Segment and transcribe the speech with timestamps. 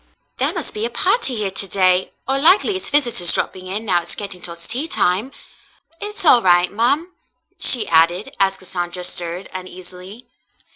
[0.37, 4.01] "There must be a party here to day, or likely it's visitors dropping in, now
[4.01, 5.29] it's getting toward tea time.
[5.99, 7.13] It's all right, ma'm,"
[7.59, 10.25] she added, as Cassandra stirred uneasily.